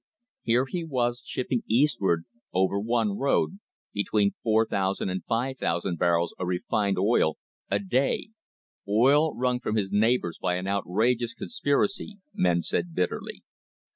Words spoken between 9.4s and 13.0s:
from his neighbours by an outrageous con spiracy, men said